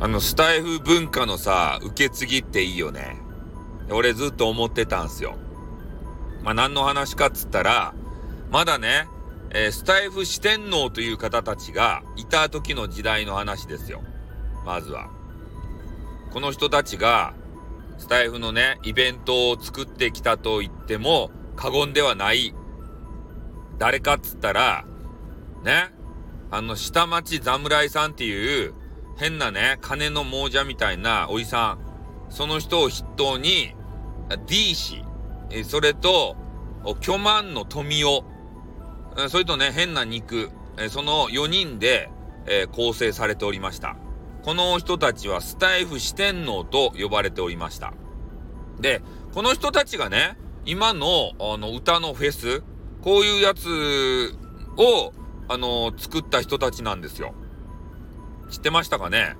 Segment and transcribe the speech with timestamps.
[0.00, 3.16] あの、スタイフ文化のさ、受け継ぎっていいよね。
[3.90, 5.36] 俺ずっと思ってたんすよ。
[6.44, 7.94] まあ、何の話かっつったら、
[8.50, 9.08] まだね、
[9.50, 14.02] えー、スタイフ四天王という方たちがいた時の時代の話ですよ。
[14.64, 15.10] まずは。
[16.30, 17.34] この人たちが、
[17.96, 22.54] スタイフのね、イベントを作ってきたと言っても過言ではない。
[23.78, 24.84] 誰かっつったら、
[25.64, 25.90] ね、
[26.52, 28.74] あの、下町侍さんっていう、
[29.18, 33.74] 変なね、金の亡者みたいなおじさん、その人を筆頭に、
[34.46, 35.04] D 氏、
[35.64, 36.36] それと、
[37.00, 38.24] 巨万の富夫、
[39.28, 42.10] それとね、変な肉、えその4人で、
[42.46, 43.96] え、構成されておりました。
[44.42, 47.92] この人たちはスタイフ四天王と呼ばれておりました。
[48.80, 49.02] で、
[49.34, 52.62] この人たちがね、今の、あの、歌のフェス、
[53.02, 53.68] こういうやつ
[54.76, 55.12] を、
[55.48, 57.34] あの、作った人たちなんですよ。
[58.50, 59.36] 知ってましたかね？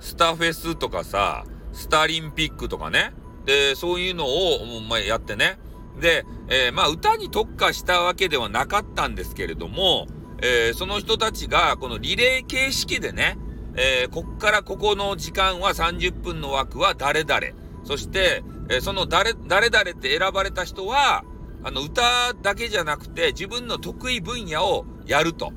[0.00, 3.12] スタフェスとかさ、スタリンピックとかね。
[3.46, 5.58] で、そういうのを、まあ、やってね。
[6.00, 10.06] で、えー、まあ、歌に特化したわけではなかったんですけれども、
[10.42, 13.38] えー、その人たちが、このリレー形式でね、
[13.76, 17.40] えー、こっからここの時間は30分の枠は誰々。
[17.84, 21.24] そして、えその誰、誰々って選ばれた人は、
[21.62, 25.52] あの、歌だけじゃなくて、自分の得意分野をやると。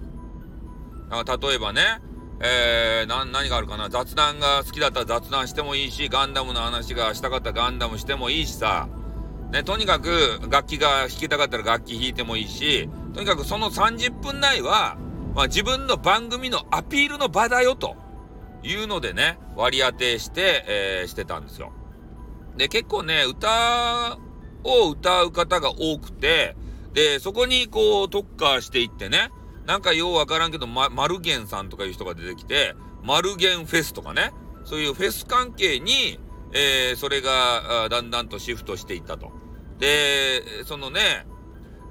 [1.09, 2.01] 例えばね、
[2.39, 3.89] えー、何があるかな？
[3.89, 8.89] 雑談が好きだったら雑談してもいいし、ガンダムの話がしたかったらガンダムしてもいいしさ、
[9.51, 14.97] ね、とにかく楽器が弾きたかったら楽器弾いてもいいし、とにかくその30分内は、
[15.33, 17.95] まあ、自分の番組のアピールの場だよと
[18.61, 21.71] いうのでね、割り当てして、えー、してたんですよ。
[22.57, 24.17] で、結構ね、歌
[24.63, 26.55] を歌う方が多くて、
[26.93, 29.29] で、そこにこう特化していってね、
[29.67, 32.73] なんかようわからんけど、ま、マルゲンさんとかいう人が出てきて、
[33.03, 34.31] マルゲンフェスとかね、
[34.63, 36.19] そういうフェス関係に、
[36.53, 39.33] えー、それがだんだんとシフトしていったと。
[39.77, 41.27] で、そのね、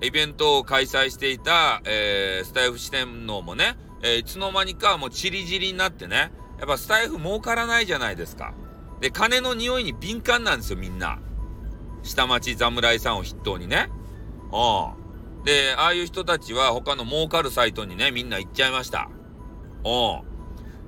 [0.00, 8.54] イベントを開催していた、えー、スタイフ四天王もね、えー、いつの間にかもうチリチリになってね、やっぱスタイフ儲からないじゃないですか。
[9.02, 11.18] で、金の匂いに敏感なんですよ、みんな。
[12.02, 13.90] 下町侍さんを筆頭にね。
[14.50, 15.05] うん。
[15.46, 19.08] で、ああいう人たちは他の儲かるサイトにね、みんな行っちゃいました。
[19.84, 19.88] う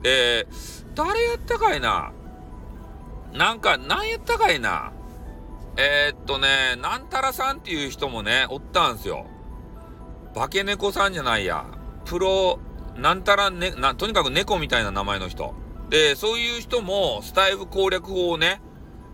[0.01, 0.03] ん。
[0.03, 0.49] で、
[0.97, 2.13] 誰やったかいな？
[3.33, 4.93] なんか、何やったかいな？
[5.77, 9.27] えー、っとね、なんたらさんっていう人もね、おったんすよ。
[10.35, 11.65] 化け猫さんじゃないや。
[12.05, 12.59] プロ、
[12.97, 15.55] なんたらね、な、とにかく猫みたいな名前の人。
[15.89, 18.61] で、そういう人も、スタイフ攻略法をね、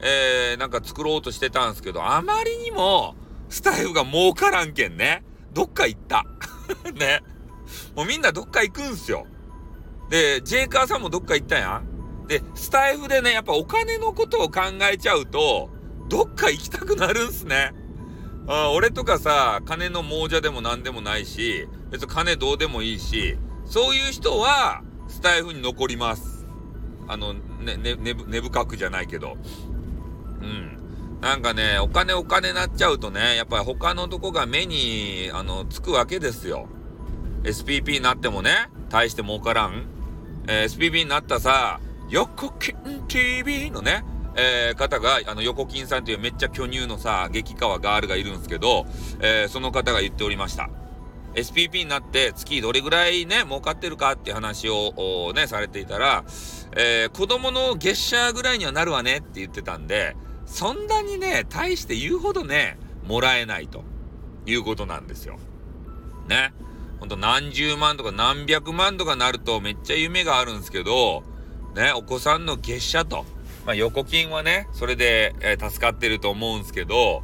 [0.00, 3.14] えー、なんか作ろうとしてたんすけど、あまりにも、
[3.50, 5.22] スタイフが儲からんけんね。
[5.54, 6.24] どっか行った。
[6.94, 7.22] ね。
[7.94, 9.26] もうみんなどっか行くんすよ。
[10.10, 12.26] で、ジェイカーさんもどっか行ったやん。
[12.26, 15.70] で、スタイフでね、やっぱお金のことを考えちゃうと、
[16.08, 17.72] どっか行きたくなるんすね。
[18.46, 26.46] あ俺とかさ、金の亡者でも何でもないし、別に金どうでもいいし、そういう人は、スタイフに残ります。
[27.08, 29.36] あの、ね、ね、ね、根深くじゃないけど。
[30.42, 30.78] うん。
[31.24, 36.68] なんかね、お金お金なっちゃうとね、やっぱり他のとこが目に、あの、つくわけですよ。
[37.44, 39.86] SPP になってもね、大して儲からん。
[40.46, 41.80] えー、SPP になったさ、
[42.10, 42.76] 横金
[43.08, 44.04] TV のね、
[44.36, 48.84] えー、方が、あの、横金さんというめっちゃ巨乳のさ、激川ガールがいるんですけど、
[49.20, 50.68] えー、その方が言っておりました。
[51.36, 56.22] SPP になって月どれぐらいね、儲かってるかって話をね、されていたら、
[56.76, 63.84] えー、子供の月謝ぐらいにはなるわねって言ってたんで、そんなにね、大して言うほどね、もらえないと
[64.46, 65.38] いうことなんですよ。
[66.28, 66.52] ね。
[67.00, 71.22] ほんと何十万とか何百万とかなるとめっちゃ夢があるんですけど、
[71.74, 73.26] ね、お子さんの月謝と、
[73.66, 77.22] まあ横金はね、それで、えー、助かってると思うんですけど、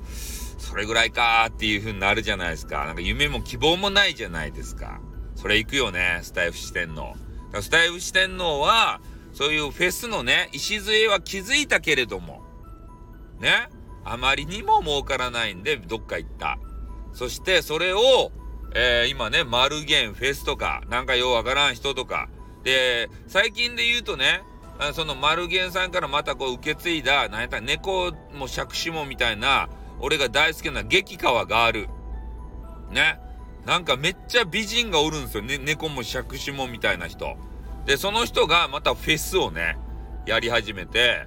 [0.58, 2.84] それぐらいかーっていう風になるじゃないですか。
[2.84, 5.00] なんか夢も希望もないじゃないですか。
[5.34, 7.14] それ行くよね、スタイフ四天王。
[7.62, 9.00] スタイフ四天王は、
[9.32, 12.42] そういうフェスのね、礎は気づいたけれども、
[13.40, 13.68] ね。
[14.04, 16.58] あまりにも儲からないんで、どっか行った。
[17.12, 18.32] そしてそれを、
[18.74, 22.28] えー、今ね、マルゲンフェスとか、なんかようわからん人とか。
[22.62, 24.42] で、最近で言うとね、
[24.94, 31.88] そのマルゲンさんからまたこう受け継いだ、なんやったら猫も杓子もみたいな、俺が大好きな激川ガール。
[32.90, 33.20] ね。
[33.66, 35.58] なんかめっちゃ美人がおるんですよね。
[35.58, 37.36] 猫も杓子もみたいな人。
[37.84, 39.76] で、その人がまたフェスをね、
[40.26, 41.26] やり始めて、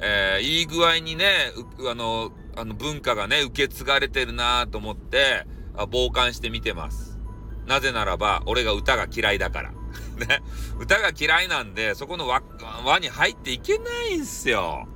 [0.00, 1.52] えー、いい具合にね、
[1.90, 5.46] あの、あの文化がね、受け継がれてるなと思って、
[5.76, 7.18] 傍観して見てます。
[7.66, 9.70] なぜならば、俺が歌が嫌いだから。
[10.18, 10.42] ね。
[10.78, 12.42] 歌が嫌いなんで、そこの輪
[12.84, 14.86] 輪に入っていけないんすよ。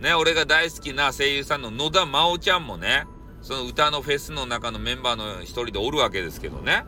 [0.00, 3.04] ね、俺が大好きな声優さんの野田真央ちゃんもね、
[3.40, 6.84] その歌のフェスの中のメンバーの一人でおるわけですけどね。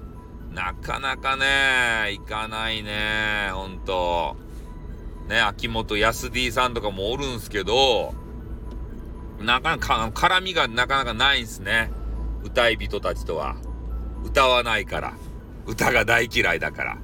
[0.51, 4.37] なかなかね、行かないね、ほんと。
[5.29, 8.15] ね、秋元康 D さんとかもおるんすけど、
[9.41, 11.91] なかなか、絡みがなかなかないんすね。
[12.43, 13.57] 歌い人たちとは。
[14.25, 15.15] 歌わないから。
[15.67, 16.99] 歌が大嫌いだから。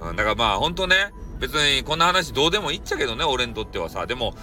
[0.00, 4.06] うん、だからまあほんとね、別にこんな話どうでもいいっちゃけどね、俺にとってはさ。
[4.06, 4.34] でも、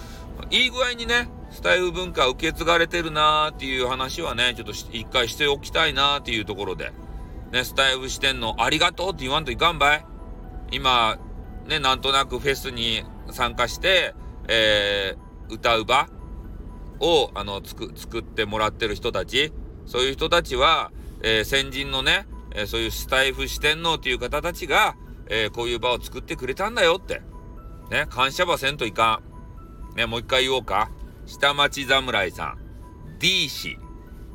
[0.50, 6.92] いい具合にね、スタイル文化受け継がれてるなーっていう話はね、ちょっと一回しておきたいなーっていうところで。
[7.52, 10.06] ね、スタイルしてんのありがとうって言わんといかんばい。
[10.70, 11.18] 今、
[11.66, 14.14] ね、なんとなくフェスに参加して、
[14.48, 16.08] えー、歌う場
[17.00, 19.52] を、あの、つく、作ってもらってる人たち、
[19.86, 20.90] そういう人たちは、
[21.22, 24.96] えー、先人のね、えー、そういうスタイフ四天王っていう方たちが、
[25.26, 27.22] えー、こういう場を作ってくれたんだよって。
[27.90, 29.22] ね、感謝ばせんといか
[29.94, 29.96] ん。
[29.96, 30.90] ね、もう一回言おうか。
[31.26, 32.58] 下町侍さん、
[33.18, 33.78] D 氏、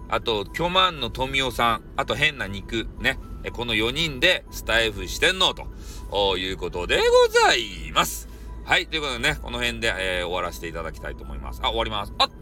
[0.10, 3.18] あと、巨万の富夫さん、あと変な肉、ね。
[3.52, 8.33] この4人でスタイフ四天王ということでございます。
[8.66, 8.88] はい。
[8.88, 11.60] ということでね、この辺で、えー、終わらせていただきたいと思います。
[11.64, 12.14] あ、終わります。
[12.18, 12.36] あっと、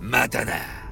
[0.00, 0.85] またな。